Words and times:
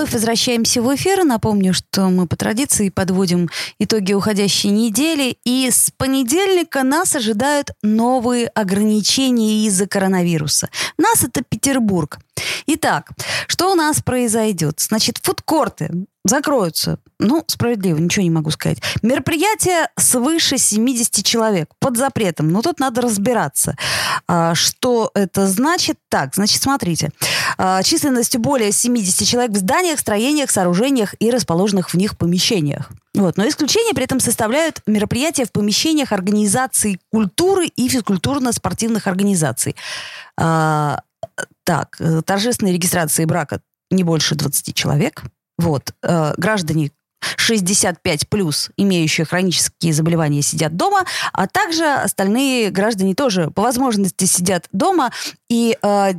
Вновь 0.00 0.14
возвращаемся 0.14 0.80
в 0.80 0.94
эфир. 0.94 1.24
Напомню, 1.24 1.74
что 1.74 2.08
мы 2.08 2.26
по 2.26 2.34
традиции 2.34 2.88
подводим 2.88 3.50
итоги 3.78 4.14
уходящей 4.14 4.70
недели. 4.70 5.36
И 5.44 5.68
с 5.70 5.92
понедельника 5.94 6.84
нас 6.84 7.14
ожидают 7.14 7.72
новые 7.82 8.46
ограничения 8.46 9.66
из-за 9.66 9.86
коронавируса. 9.86 10.70
Нас 10.96 11.22
это 11.22 11.42
Петербург. 11.46 12.18
Итак, 12.66 13.10
что 13.46 13.72
у 13.72 13.74
нас 13.74 14.00
произойдет? 14.00 14.80
Значит, 14.80 15.18
фудкорты 15.22 15.90
закроются. 16.30 16.98
Ну, 17.18 17.44
справедливо, 17.46 17.98
ничего 17.98 18.22
не 18.22 18.30
могу 18.30 18.50
сказать. 18.50 18.78
Мероприятие 19.02 19.90
свыше 19.98 20.56
70 20.56 21.24
человек 21.24 21.68
под 21.78 21.98
запретом. 21.98 22.50
Но 22.50 22.62
тут 22.62 22.80
надо 22.80 23.02
разбираться. 23.02 23.76
А, 24.26 24.54
что 24.54 25.10
это 25.14 25.46
значит? 25.46 25.98
Так, 26.08 26.34
значит, 26.34 26.62
смотрите. 26.62 27.10
А, 27.58 27.82
численностью 27.82 28.40
более 28.40 28.72
70 28.72 29.26
человек 29.26 29.50
в 29.50 29.58
зданиях, 29.58 30.00
строениях, 30.00 30.50
сооружениях 30.50 31.14
и 31.18 31.30
расположенных 31.30 31.90
в 31.90 31.94
них 31.94 32.16
помещениях. 32.16 32.90
Вот. 33.12 33.36
Но 33.36 33.46
исключение 33.46 33.92
при 33.92 34.04
этом 34.04 34.20
составляют 34.20 34.80
мероприятия 34.86 35.44
в 35.44 35.52
помещениях 35.52 36.12
организаций 36.12 37.00
культуры 37.12 37.66
и 37.66 37.88
физкультурно-спортивных 37.88 39.06
организаций. 39.06 39.76
А, 40.38 41.02
так, 41.64 41.96
э, 42.00 42.22
торжественной 42.22 42.72
регистрации 42.72 43.24
брака 43.24 43.60
не 43.90 44.04
больше 44.04 44.34
20 44.34 44.74
человек. 44.74 45.22
Вот. 45.60 45.92
Э, 46.02 46.32
граждане 46.36 46.90
65 47.36 48.28
плюс, 48.28 48.70
имеющие 48.76 49.26
хронические 49.26 49.92
заболевания, 49.92 50.42
сидят 50.42 50.76
дома, 50.76 51.04
а 51.32 51.46
также 51.46 51.84
остальные 51.84 52.70
граждане 52.70 53.14
тоже 53.14 53.50
по 53.50 53.62
возможности 53.62 54.24
сидят 54.24 54.66
дома 54.72 55.10
и 55.50 55.76
э, 55.82 56.12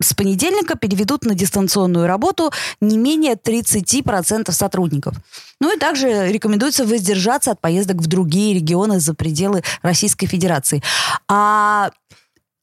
с 0.00 0.14
понедельника 0.14 0.76
переведут 0.76 1.24
на 1.24 1.34
дистанционную 1.34 2.06
работу 2.06 2.52
не 2.80 2.98
менее 2.98 3.34
30% 3.34 4.52
сотрудников. 4.52 5.16
Ну 5.60 5.74
и 5.74 5.78
также 5.78 6.30
рекомендуется 6.30 6.84
воздержаться 6.84 7.50
от 7.50 7.60
поездок 7.60 7.96
в 7.96 8.06
другие 8.06 8.54
регионы 8.54 9.00
за 9.00 9.14
пределы 9.14 9.62
Российской 9.82 10.26
Федерации. 10.26 10.82
А 11.28 11.90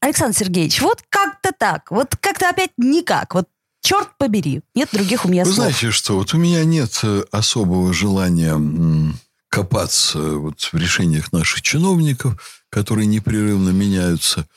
Александр 0.02 0.38
Сергеевич, 0.38 0.82
вот 0.82 1.04
как-то 1.10 1.52
так, 1.58 1.92
вот 1.92 2.16
как-то 2.16 2.50
опять 2.50 2.72
никак. 2.78 3.36
Вот 3.36 3.48
черт 3.82 4.10
побери, 4.18 4.62
нет 4.76 4.90
других 4.92 5.26
у 5.26 5.30
меня 5.30 5.44
Вы 5.44 5.52
слов. 5.52 5.66
знаете 5.68 5.92
что, 5.92 6.18
вот 6.18 6.34
у 6.34 6.38
меня 6.38 6.64
нет 6.64 7.00
э, 7.04 7.24
особого 7.32 7.94
желания 7.94 8.56
копаться 9.52 10.18
вот 10.18 10.62
в 10.72 10.78
решениях 10.78 11.34
наших 11.34 11.62
чиновников, 11.62 12.64
которые 12.70 13.06
непрерывно 13.06 13.70
меняются, 13.72 14.48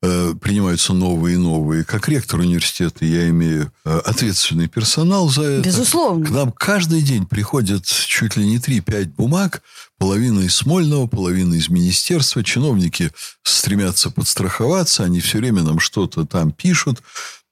э, 0.00 0.32
принимаются 0.40 0.92
новые 0.92 1.34
и 1.34 1.38
новые. 1.38 1.84
Как 1.84 2.08
ректор 2.08 2.38
университета 2.38 3.04
я 3.04 3.28
имею 3.30 3.72
э, 3.84 3.98
ответственный 4.04 4.68
персонал 4.68 5.28
за 5.28 5.42
это. 5.42 5.68
Безусловно. 5.68 6.24
К 6.24 6.30
нам 6.30 6.52
каждый 6.52 7.02
день 7.02 7.26
приходят 7.26 7.84
чуть 7.84 8.36
ли 8.36 8.46
не 8.46 8.58
3-5 8.58 9.06
бумаг, 9.16 9.60
половина 9.98 10.40
из 10.40 10.54
Смольного, 10.54 11.08
половина 11.08 11.54
из 11.54 11.68
министерства. 11.68 12.44
Чиновники 12.44 13.10
стремятся 13.42 14.10
подстраховаться, 14.10 15.02
они 15.02 15.18
все 15.18 15.38
время 15.38 15.64
нам 15.64 15.80
что-то 15.80 16.26
там 16.26 16.52
пишут. 16.52 17.02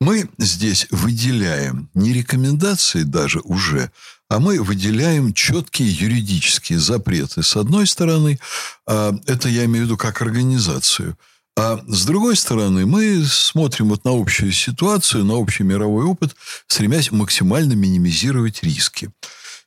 Мы 0.00 0.28
здесь 0.38 0.86
выделяем 0.90 1.88
не 1.94 2.12
рекомендации 2.12 3.02
даже 3.02 3.40
уже, 3.40 3.90
а 4.32 4.38
мы 4.38 4.62
выделяем 4.62 5.34
четкие 5.34 5.90
юридические 5.90 6.78
запреты. 6.78 7.42
С 7.42 7.54
одной 7.54 7.86
стороны, 7.86 8.38
а, 8.86 9.12
это 9.26 9.50
я 9.50 9.66
имею 9.66 9.84
в 9.84 9.86
виду 9.88 9.98
как 9.98 10.22
организацию. 10.22 11.18
А 11.54 11.78
с 11.86 12.06
другой 12.06 12.36
стороны, 12.36 12.86
мы 12.86 13.22
смотрим 13.26 13.90
вот 13.90 14.06
на 14.06 14.18
общую 14.18 14.52
ситуацию, 14.52 15.26
на 15.26 15.34
общий 15.34 15.64
мировой 15.64 16.06
опыт, 16.06 16.34
стремясь 16.66 17.12
максимально 17.12 17.74
минимизировать 17.74 18.62
риски. 18.62 19.10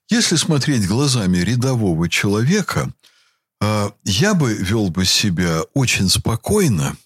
Если 0.10 0.36
смотреть 0.36 0.88
глазами 0.88 1.38
рядового 1.38 2.10
человека, 2.10 2.92
а, 3.62 3.94
я 4.04 4.34
бы 4.34 4.56
вел 4.56 4.90
бы 4.90 5.06
себя 5.06 5.62
очень 5.76 6.10
спокойно 6.10 6.98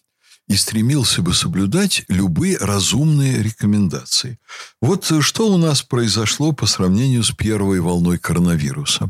и 0.49 0.55
стремился 0.55 1.21
бы 1.21 1.33
соблюдать 1.33 2.03
любые 2.09 2.57
разумные 2.57 3.41
рекомендации. 3.41 4.39
Вот 4.81 5.09
что 5.21 5.47
у 5.47 5.57
нас 5.57 5.83
произошло 5.83 6.51
по 6.51 6.65
сравнению 6.65 7.23
с 7.23 7.31
первой 7.31 7.79
волной 7.79 8.17
коронавируса. 8.17 9.07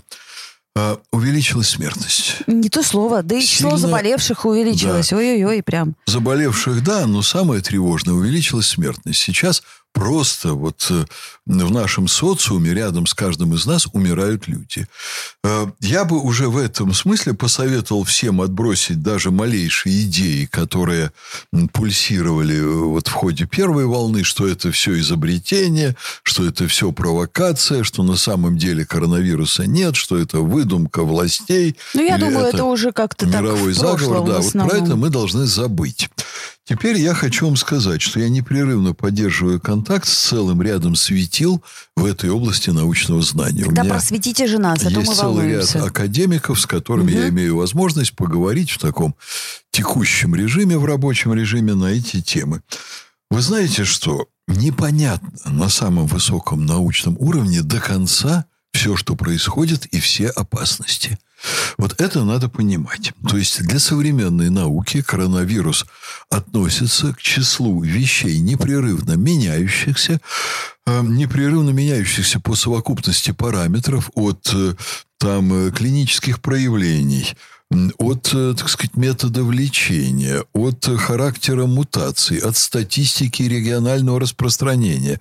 А, 0.76 1.00
увеличилась 1.12 1.70
смертность. 1.70 2.44
Не 2.46 2.70
то 2.70 2.84
слово, 2.84 3.24
да 3.24 3.36
и 3.36 3.42
число 3.42 3.72
Сильно- 3.72 3.78
заболевших 3.78 4.46
увеличилось. 4.46 5.10
Да. 5.10 5.18
Ой-ой-ой, 5.18 5.64
прям. 5.64 5.96
Заболевших, 6.06 6.84
да, 6.84 7.08
но 7.08 7.22
самое 7.22 7.62
тревожное, 7.62 8.14
увеличилась 8.14 8.68
смертность. 8.68 9.20
Сейчас 9.20 9.64
просто 9.94 10.54
вот 10.54 10.88
э, 10.90 11.06
в 11.46 11.72
нашем 11.72 12.08
социуме 12.08 12.74
рядом 12.74 13.06
с 13.06 13.14
каждым 13.14 13.54
из 13.54 13.66
нас 13.66 13.88
умирают 13.94 14.48
люди. 14.48 14.88
Э, 15.44 15.68
Я 15.80 16.06
бы 16.06 16.20
уже 16.20 16.48
в 16.48 16.58
этом 16.58 16.94
смысле 16.94 17.34
посоветовал 17.34 18.04
всем 18.04 18.42
отбросить 18.42 19.02
даже 19.02 19.32
малейшие 19.32 20.04
идеи, 20.04 20.46
которые 20.46 21.12
пульсировали 21.74 22.58
э, 22.58 22.66
вот 22.66 23.08
в 23.08 23.12
ходе 23.12 23.46
первой 23.46 23.86
волны, 23.86 24.24
что 24.24 24.48
это 24.48 24.72
все 24.72 24.98
изобретение, 25.00 25.96
что 26.24 26.46
это 26.46 26.68
все 26.68 26.92
провокация, 26.92 27.84
что 27.84 28.04
на 28.04 28.16
самом 28.16 28.58
деле 28.58 28.86
коронавируса 28.86 29.66
нет, 29.66 29.96
что 29.96 30.18
это 30.18 30.40
выдумка 30.40 31.04
властей. 31.04 31.76
Ну, 31.94 32.04
я 32.06 32.18
думаю, 32.18 32.46
это 32.46 32.64
уже 32.64 32.92
как-то 32.92 33.26
так 33.26 33.42
мировой 33.42 33.74
заговор, 33.74 34.26
да, 34.26 34.40
вот 34.40 34.52
про 34.54 34.78
это 34.78 34.96
мы 34.96 35.10
должны 35.10 35.46
забыть. 35.46 36.10
Теперь 36.70 37.00
я 37.00 37.16
хочу 37.16 37.48
вам 37.48 37.56
сказать, 37.56 38.00
что 38.00 38.20
я 38.20 38.30
непрерывно 38.30 38.94
поддерживаю 38.94 39.60
контакт 39.60 40.08
с 40.08 40.28
целым 40.28 40.62
рядом 40.62 40.94
светил 40.94 41.64
в 41.96 42.06
этой 42.06 42.30
области 42.30 42.70
научного 42.70 43.24
знания. 43.24 43.64
Тогда 43.64 43.86
просветите 43.86 44.46
же 44.46 44.60
нас, 44.60 44.86
а 44.86 44.92
то 44.92 44.92
мы 44.92 45.02
есть 45.02 45.16
целый 45.16 45.50
ряд 45.50 45.76
академиков, 45.78 46.62
с 46.62 46.68
которыми 46.68 47.12
я 47.12 47.30
имею 47.30 47.56
возможность 47.56 48.16
поговорить 48.16 48.70
в 48.70 48.78
таком 48.78 49.16
текущем 49.72 50.36
режиме, 50.36 50.78
в 50.78 50.86
рабочем 50.86 51.34
режиме 51.34 51.74
на 51.74 51.88
эти 51.88 52.22
темы. 52.22 52.62
Вы 53.32 53.42
знаете, 53.42 53.84
что 53.84 54.28
непонятно 54.48 55.32
на 55.46 55.70
самом 55.70 56.06
высоком 56.06 56.68
научном 56.68 57.18
уровне 57.18 57.64
до 57.64 57.80
конца 57.80 58.46
все, 58.74 58.96
что 58.96 59.16
происходит, 59.16 59.88
и 59.88 60.00
все 60.00 60.28
опасности. 60.28 61.18
Вот 61.78 62.00
это 62.02 62.24
надо 62.24 62.50
понимать. 62.50 63.14
То 63.28 63.38
есть 63.38 63.62
для 63.64 63.80
современной 63.80 64.50
науки 64.50 65.02
коронавирус 65.02 65.86
относится 66.30 67.14
к 67.14 67.22
числу 67.22 67.82
вещей 67.82 68.40
непрерывно 68.40 69.14
меняющихся, 69.14 70.20
э, 70.86 71.02
непрерывно 71.02 71.70
меняющихся 71.70 72.40
по 72.40 72.56
совокупности 72.56 73.32
параметров 73.32 74.10
от 74.16 74.52
э, 74.54 74.76
там 75.18 75.54
э, 75.54 75.72
клинических 75.72 76.42
проявлений, 76.42 77.36
от, 77.98 78.34
э, 78.34 78.56
так 78.58 78.68
сказать, 78.68 78.96
метода 78.96 79.44
влечения, 79.44 80.44
от 80.54 80.86
характера 80.86 81.68
мутаций, 81.68 82.40
от 82.40 82.58
статистики 82.58 83.44
регионального 83.44 84.20
распространения. 84.20 85.20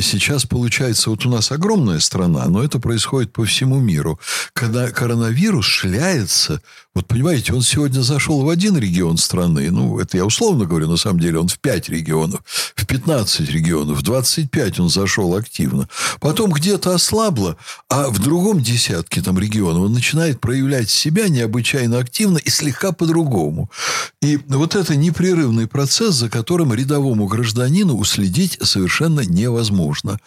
Сейчас 0.00 0.44
получается, 0.44 1.10
вот 1.10 1.24
у 1.24 1.30
нас 1.30 1.52
огромная 1.52 2.00
страна, 2.00 2.46
но 2.48 2.64
это 2.64 2.80
происходит 2.80 3.32
по 3.32 3.44
всему 3.44 3.78
миру. 3.78 4.18
Когда 4.54 4.90
коронавирус 4.90 5.66
шляется, 5.66 6.60
вот 6.98 7.06
понимаете, 7.06 7.52
он 7.52 7.62
сегодня 7.62 8.00
зашел 8.00 8.42
в 8.42 8.48
один 8.48 8.76
регион 8.76 9.18
страны, 9.18 9.70
ну, 9.70 10.00
это 10.00 10.16
я 10.16 10.26
условно 10.26 10.64
говорю, 10.64 10.88
на 10.90 10.96
самом 10.96 11.20
деле 11.20 11.38
он 11.38 11.46
в 11.46 11.60
5 11.60 11.88
регионов, 11.90 12.40
в 12.74 12.86
15 12.86 13.48
регионов, 13.50 13.98
в 13.98 14.02
25 14.02 14.80
он 14.80 14.88
зашел 14.88 15.36
активно. 15.36 15.88
Потом 16.20 16.50
где-то 16.50 16.92
ослабло, 16.92 17.56
а 17.88 18.08
в 18.08 18.18
другом 18.18 18.60
десятке 18.60 19.22
там 19.22 19.38
регионов 19.38 19.84
он 19.84 19.92
начинает 19.92 20.40
проявлять 20.40 20.90
себя 20.90 21.28
необычайно 21.28 21.98
активно 21.98 22.38
и 22.38 22.50
слегка 22.50 22.90
по-другому. 22.90 23.70
И 24.20 24.40
вот 24.48 24.74
это 24.74 24.96
непрерывный 24.96 25.68
процесс, 25.68 26.16
за 26.16 26.28
которым 26.28 26.74
рядовому 26.74 27.28
гражданину 27.28 27.96
уследить 27.96 28.58
совершенно 28.60 29.20
невозможно. 29.20 30.18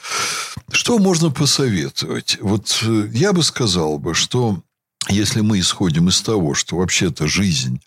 Что 0.72 1.00
можно 1.00 1.32
посоветовать? 1.32 2.38
Вот 2.40 2.80
э, 2.84 3.10
я 3.12 3.34
бы 3.34 3.44
сказал 3.44 4.00
бы, 4.00 4.14
что 4.14 4.64
если 5.10 5.42
мы 5.42 5.60
исходим 5.60 6.10
из 6.10 6.22
того, 6.22 6.54
что 6.54 6.78
вообще-то 6.78 7.28
жизнь 7.28 7.82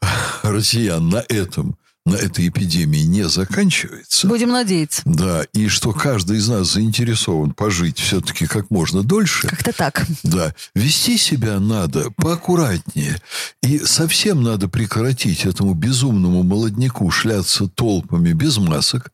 россиян 0.42 1.08
на 1.08 1.24
этом 1.28 1.76
на 2.10 2.16
этой 2.16 2.48
эпидемии 2.48 3.02
не 3.02 3.28
заканчивается. 3.28 4.26
Будем 4.26 4.50
надеяться. 4.50 5.02
Да, 5.04 5.44
и 5.52 5.68
что 5.68 5.92
каждый 5.92 6.38
из 6.38 6.48
нас 6.48 6.72
заинтересован 6.72 7.52
пожить 7.52 7.98
все-таки 7.98 8.46
как 8.46 8.70
можно 8.70 9.02
дольше. 9.02 9.46
Как-то 9.48 9.72
так. 9.72 10.06
Да. 10.24 10.54
Вести 10.74 11.16
себя 11.16 11.60
надо 11.60 12.10
поаккуратнее. 12.16 13.20
И 13.62 13.78
совсем 13.78 14.42
надо 14.42 14.68
прекратить 14.68 15.44
этому 15.46 15.74
безумному 15.74 16.42
молодняку 16.42 17.10
шляться 17.10 17.68
толпами 17.68 18.32
без 18.32 18.58
масок. 18.58 19.12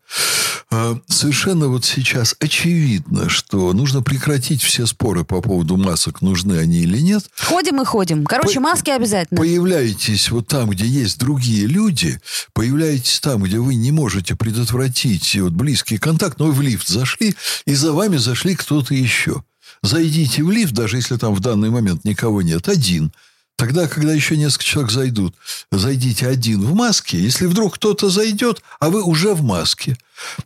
А, 0.70 0.98
совершенно 1.06 1.68
вот 1.68 1.84
сейчас 1.84 2.34
очевидно, 2.40 3.28
что 3.28 3.72
нужно 3.72 4.02
прекратить 4.02 4.62
все 4.62 4.86
споры 4.86 5.24
по 5.24 5.40
поводу 5.40 5.76
масок, 5.76 6.22
нужны 6.22 6.58
они 6.58 6.78
или 6.78 6.98
нет. 6.98 7.24
Ходим 7.38 7.80
и 7.80 7.84
ходим. 7.84 8.24
Короче, 8.24 8.54
По- 8.56 8.60
маски 8.62 8.90
обязательно. 8.90 9.38
Появляйтесь 9.38 10.30
вот 10.30 10.48
там, 10.48 10.70
где 10.70 10.86
есть 10.86 11.18
другие 11.18 11.66
люди, 11.66 12.20
появляйтесь 12.52 12.85
там, 13.20 13.42
где 13.42 13.58
вы 13.58 13.74
не 13.74 13.92
можете 13.92 14.34
предотвратить 14.36 15.34
вот 15.36 15.52
близкий 15.52 15.98
контакт, 15.98 16.38
но 16.38 16.46
вы 16.46 16.52
в 16.52 16.60
лифт 16.60 16.88
зашли, 16.88 17.34
и 17.66 17.74
за 17.74 17.92
вами 17.92 18.16
зашли 18.16 18.54
кто-то 18.54 18.94
еще. 18.94 19.42
Зайдите 19.82 20.42
в 20.42 20.50
лифт, 20.50 20.72
даже 20.72 20.96
если 20.96 21.16
там 21.16 21.34
в 21.34 21.40
данный 21.40 21.70
момент 21.70 22.04
никого 22.04 22.42
нет, 22.42 22.68
один– 22.68 23.12
Тогда, 23.56 23.88
когда 23.88 24.12
еще 24.12 24.36
несколько 24.36 24.64
человек 24.64 24.92
зайдут, 24.92 25.34
зайдите 25.72 26.26
один 26.26 26.60
в 26.60 26.74
маске. 26.74 27.18
Если 27.18 27.46
вдруг 27.46 27.76
кто-то 27.76 28.10
зайдет, 28.10 28.62
а 28.80 28.90
вы 28.90 29.02
уже 29.02 29.32
в 29.32 29.42
маске. 29.42 29.96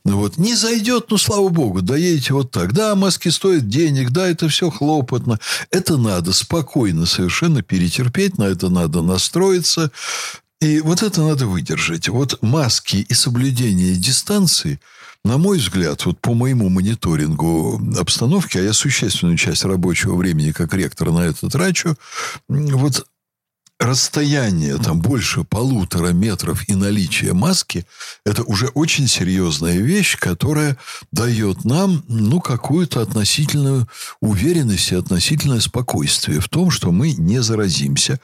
Ну 0.04 0.18
вот. 0.18 0.38
Не 0.38 0.54
зайдет, 0.54 1.06
ну, 1.10 1.18
слава 1.18 1.48
богу, 1.48 1.82
доедете 1.82 2.34
вот 2.34 2.52
так. 2.52 2.72
Да, 2.72 2.94
маски 2.94 3.28
стоят 3.28 3.68
денег, 3.68 4.10
да, 4.10 4.28
это 4.28 4.48
все 4.48 4.70
хлопотно. 4.70 5.40
Это 5.72 5.96
надо 5.96 6.32
спокойно 6.32 7.04
совершенно 7.04 7.62
перетерпеть, 7.62 8.38
на 8.38 8.44
это 8.44 8.68
надо 8.68 9.02
настроиться. 9.02 9.90
И 10.60 10.80
вот 10.80 11.02
это 11.02 11.22
надо 11.22 11.46
выдержать. 11.46 12.08
Вот 12.08 12.42
маски 12.42 12.96
и 12.96 13.14
соблюдение 13.14 13.94
дистанции– 13.94 14.80
на 15.24 15.36
мой 15.36 15.58
взгляд, 15.58 16.06
вот 16.06 16.18
по 16.18 16.32
моему 16.32 16.70
мониторингу 16.70 17.80
обстановки, 17.98 18.56
а 18.56 18.62
я 18.62 18.72
существенную 18.72 19.36
часть 19.36 19.64
рабочего 19.64 20.16
времени 20.16 20.50
как 20.50 20.72
ректор 20.72 21.10
на 21.10 21.20
это 21.20 21.48
трачу, 21.50 21.94
вот 22.48 23.06
расстояние 23.80 24.76
там 24.76 25.00
больше 25.00 25.42
полутора 25.42 26.08
метров 26.08 26.68
и 26.68 26.74
наличие 26.74 27.32
маски– 27.32 27.86
это 28.26 28.42
уже 28.44 28.68
очень 28.68 29.08
серьезная 29.08 29.78
вещь, 29.78 30.18
которая 30.18 30.76
дает 31.12 31.64
нам 31.64 32.04
ну, 32.06 32.40
какую-то 32.40 33.00
относительную 33.00 33.88
уверенность 34.20 34.92
и 34.92 34.96
относительное 34.96 35.60
спокойствие 35.60 36.40
в 36.40 36.48
том, 36.48 36.70
что 36.70 36.92
мы 36.92 37.12
не 37.12 37.40
заразимся. 37.40 38.20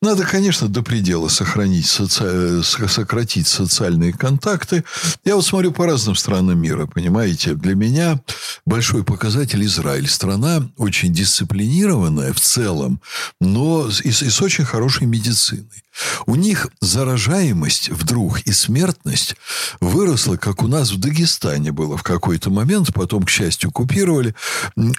Надо, 0.00 0.24
конечно, 0.24 0.68
до 0.68 0.82
предела 0.82 1.28
сохранить 1.28 1.86
соци... 1.86 2.62
сократить 2.62 3.46
социальные 3.46 4.14
контакты. 4.14 4.84
Я 5.24 5.36
вот 5.36 5.44
смотрю 5.44 5.72
по 5.72 5.86
разным 5.86 6.16
странам 6.16 6.58
мира, 6.58 6.86
понимаете. 6.86 7.54
Для 7.54 7.74
меня 7.74 8.20
большой 8.64 9.04
показатель 9.04 9.62
Израиль. 9.64 10.08
Страна 10.08 10.66
очень 10.78 11.12
дисциплинированная 11.12 12.32
в 12.32 12.40
целом, 12.40 13.00
но 13.40 13.88
и, 14.02 14.08
и 14.08 14.12
с 14.12 14.40
очень 14.40 14.64
хорошей 14.64 14.93
хорошей 14.94 15.06
медициной. 15.06 15.84
У 16.26 16.36
них 16.36 16.68
заражаемость 16.80 17.90
вдруг 17.90 18.40
и 18.40 18.52
смертность 18.52 19.36
выросла, 19.80 20.36
как 20.36 20.62
у 20.62 20.68
нас 20.68 20.92
в 20.92 20.98
Дагестане 20.98 21.72
было 21.72 21.96
в 21.96 22.02
какой-то 22.02 22.50
момент, 22.50 22.92
потом, 22.94 23.22
к 23.24 23.30
счастью, 23.30 23.70
купировали. 23.70 24.34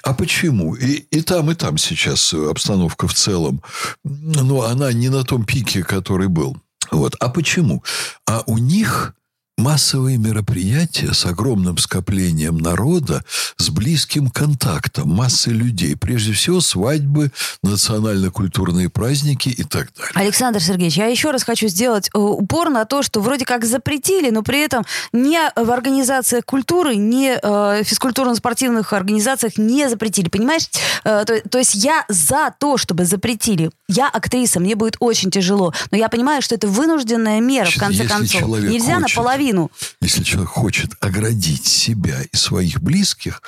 А 0.02 0.14
почему? 0.14 0.74
И, 0.74 1.06
и 1.10 1.20
там, 1.22 1.50
и 1.50 1.54
там 1.54 1.78
сейчас 1.78 2.34
обстановка 2.34 3.06
в 3.08 3.14
целом, 3.14 3.62
но 4.04 4.62
она 4.62 4.92
не 4.92 5.08
на 5.08 5.24
том 5.24 5.44
пике, 5.44 5.82
который 5.82 6.28
был. 6.28 6.56
Вот. 6.90 7.16
А 7.20 7.28
почему? 7.28 7.82
А 8.26 8.42
у 8.46 8.58
них 8.58 9.14
массовые 9.56 10.18
мероприятия 10.18 11.14
с 11.14 11.24
огромным 11.24 11.78
скоплением 11.78 12.58
народа, 12.58 13.24
с 13.56 13.70
близким 13.70 14.28
контактом 14.28 15.08
массы 15.08 15.50
людей. 15.50 15.96
Прежде 15.96 16.34
всего, 16.34 16.60
свадьбы, 16.60 17.32
национально-культурные 17.62 18.90
праздники 18.90 19.48
и 19.48 19.64
так 19.64 19.88
далее. 19.96 20.12
Александр 20.14 20.60
Сергеевич, 20.60 20.98
я 20.98 21.06
еще 21.06 21.30
раз 21.30 21.42
хочу 21.42 21.68
сделать 21.68 22.10
э, 22.12 22.18
упор 22.18 22.68
на 22.68 22.84
то, 22.84 23.02
что 23.02 23.20
вроде 23.20 23.46
как 23.46 23.64
запретили, 23.64 24.28
но 24.28 24.42
при 24.42 24.60
этом 24.62 24.84
ни 25.12 25.38
в 25.58 25.70
организациях 25.70 26.44
культуры, 26.44 26.96
ни 26.96 27.30
э, 27.30 27.82
в 27.82 27.86
физкультурно-спортивных 27.86 28.92
организациях 28.92 29.56
не 29.56 29.88
запретили. 29.88 30.28
Понимаешь? 30.28 30.68
Э, 31.04 31.24
то, 31.26 31.40
то 31.48 31.58
есть 31.58 31.74
я 31.76 32.04
за 32.08 32.54
то, 32.58 32.76
чтобы 32.76 33.06
запретили. 33.06 33.70
Я 33.88 34.08
актриса, 34.08 34.60
мне 34.60 34.74
будет 34.74 34.96
очень 35.00 35.30
тяжело. 35.30 35.72
Но 35.90 35.96
я 35.96 36.10
понимаю, 36.10 36.42
что 36.42 36.54
это 36.54 36.66
вынужденная 36.66 37.40
мера, 37.40 37.70
в 37.70 37.78
конце 37.78 38.04
концов. 38.06 38.42
Нельзя 38.48 38.96
хочет... 38.96 39.16
наполовину 39.16 39.45
половину. 39.46 39.70
Если 40.00 40.22
человек 40.22 40.50
хочет 40.50 40.92
оградить 41.00 41.66
себя 41.66 42.22
и 42.22 42.36
своих 42.36 42.80
близких, 42.80 43.42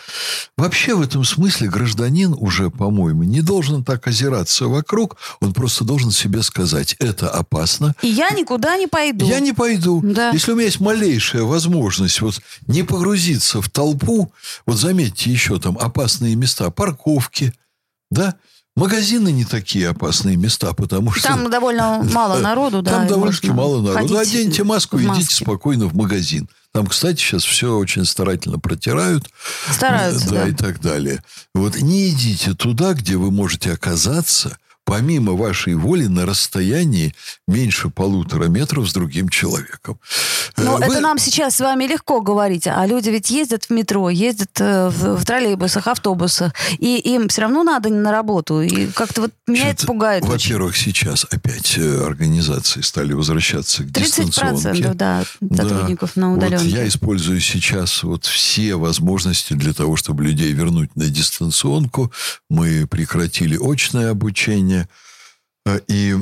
вообще 0.57 0.95
в 0.95 1.01
этом 1.01 1.25
смысле 1.25 1.69
гражданин 1.69 2.35
уже, 2.39 2.71
по-моему, 2.71 3.23
не 3.23 3.41
должен 3.41 3.85
так 3.85 4.07
озираться 4.07 4.67
вокруг, 4.67 5.17
он 5.41 5.53
просто 5.53 5.85
должен 5.85 6.11
себе 6.11 6.43
сказать, 6.43 6.95
это 6.99 7.29
опасно. 7.29 7.95
И 8.03 8.09
я 8.09 8.31
никуда 8.31 8.77
не 8.77 8.87
пойду. 8.87 9.27
Я 9.27 9.41
не 9.41 9.53
пойду. 9.53 10.01
Да. 10.03 10.31
Если 10.31 10.53
у 10.53 10.55
меня 10.55 10.67
есть 10.67 10.81
малейшая 10.81 11.43
возможность 11.43 12.21
вот 12.21 12.41
не 12.67 12.83
погрузиться 12.83 13.61
в 13.61 13.69
толпу, 13.71 14.33
вот 14.67 14.79
заметьте 14.79 15.31
еще 15.31 15.59
там 15.59 15.77
опасные 15.79 16.35
места, 16.35 16.71
парковки, 16.71 17.53
да, 18.11 18.37
Магазины 18.79 19.33
не 19.33 19.45
такие 19.45 19.89
опасные 19.89 20.37
места, 20.37 20.73
потому 20.73 21.11
что... 21.11 21.27
Там 21.27 21.51
довольно 21.51 22.01
мало 22.13 22.39
народу, 22.39 22.81
да. 22.81 22.93
Там 22.93 23.07
довольно-таки 23.09 23.51
мало 23.51 23.83
народу. 23.83 24.17
Оденьте 24.17 24.63
маску, 24.63 24.99
идите 24.99 25.35
спокойно 25.35 25.87
в 25.87 25.97
магазин. 25.97 26.49
Там, 26.73 26.87
кстати, 26.87 27.21
сейчас 27.21 27.43
все 27.43 27.77
очень 27.77 28.05
старательно 28.05 28.61
протирают. 28.61 29.29
Стараются, 29.71 30.31
да. 30.31 30.45
Да, 30.45 30.49
и 30.49 30.53
так 30.53 30.81
далее. 30.81 31.25
Вот 31.55 31.81
не 31.81 32.11
идите 32.11 32.55
туда, 32.55 32.93
где 32.93 33.17
вы 33.17 33.33
можете 33.33 33.73
оказаться 33.73 34.57
помимо 34.89 35.33
вашей 35.33 35.75
воли 35.75 36.07
на 36.07 36.25
расстоянии 36.25 37.15
меньше 37.47 37.91
полутора 37.91 38.47
метров 38.47 38.89
с 38.89 38.93
другим 38.95 39.29
человеком. 39.29 40.01
Но 40.57 40.77
Вы... 40.77 40.85
это 40.85 41.01
нам 41.01 41.19
сейчас 41.19 41.57
с 41.57 41.61
вами 41.61 41.85
легко 41.85 42.21
говорить, 42.23 42.67
а 42.67 42.85
люди 42.87 43.11
ведь 43.11 43.31
ездят 43.31 43.67
в 43.67 43.71
метро, 43.71 44.09
ездят 44.09 44.51
э, 44.61 44.89
в, 44.89 45.17
в 45.17 45.25
троллейбусах, 45.25 45.87
автобусах, 45.87 46.53
и 46.79 46.97
им 46.97 47.29
все 47.29 47.43
равно 47.43 47.63
надо 47.65 47.91
на 47.91 48.11
работу, 48.11 48.63
и 48.63 48.87
как-то 48.87 49.23
вот 49.23 49.33
меня 49.47 49.63
Значит, 49.63 49.79
это 49.79 49.87
пугает. 49.87 50.25
Во-первых, 50.25 50.77
сейчас 50.77 51.27
опять 51.31 51.77
э, 51.77 52.05
организации 52.05 52.81
стали 52.81 53.13
возвращаться 53.13 53.83
к 53.85 53.89
30% 53.89 54.05
дистанционке. 54.05 54.95
да, 54.95 55.25
сотрудников 55.55 56.13
да. 56.15 56.21
на 56.23 56.35
удаленке. 56.35 56.65
Вот 56.65 56.75
я 56.75 56.89
использую 56.89 57.41
сейчас 57.41 58.03
вот 58.03 58.25
все 58.25 58.77
возможности 58.77 59.53
для 59.53 59.75
того, 59.75 59.97
чтобы 59.97 60.25
людей 60.25 60.53
вернуть 60.53 60.95
на 60.97 61.07
дистанционку. 61.09 62.13
Мы 62.49 62.87
прекратили 62.87 63.59
очное 63.61 64.11
обучение, 64.11 64.78
Э, 65.67 65.81
и, 65.89 66.13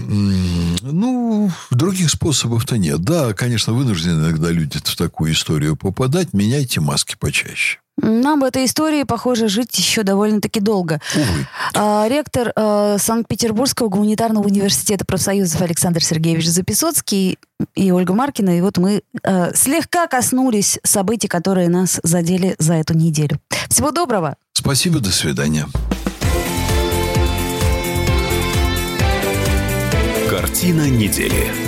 ну, 0.82 1.50
других 1.70 2.10
способов-то 2.10 2.78
нет. 2.78 3.00
Да, 3.02 3.32
конечно, 3.32 3.72
вынуждены 3.72 4.20
иногда 4.20 4.50
люди 4.50 4.78
в 4.78 4.96
такую 4.96 5.32
историю 5.32 5.76
попадать. 5.76 6.32
Меняйте 6.32 6.80
маски 6.80 7.16
почаще. 7.18 7.78
Нам 7.98 8.40
в 8.40 8.44
этой 8.44 8.66
истории, 8.66 9.04
похоже, 9.04 9.48
жить 9.48 9.76
еще 9.78 10.02
довольно-таки 10.02 10.60
долго. 10.60 11.00
Увы. 11.14 11.46
А, 11.74 12.06
ректор 12.08 12.52
а, 12.54 12.98
Санкт-Петербургского 12.98 13.88
гуманитарного 13.88 14.46
университета 14.46 15.06
профсоюзов 15.06 15.62
Александр 15.62 16.04
Сергеевич 16.04 16.46
Записоцкий 16.46 17.38
и 17.74 17.90
Ольга 17.92 18.12
Маркина. 18.12 18.58
И 18.58 18.60
вот 18.60 18.76
мы 18.76 19.02
а, 19.22 19.54
слегка 19.54 20.08
коснулись 20.08 20.78
событий, 20.82 21.28
которые 21.28 21.70
нас 21.70 21.98
задели 22.02 22.54
за 22.58 22.74
эту 22.74 22.92
неделю. 22.92 23.40
Всего 23.70 23.92
доброго. 23.92 24.36
Спасибо, 24.52 25.00
до 25.00 25.10
свидания. 25.10 25.66
Картина 30.56 30.88
недели. 30.88 31.65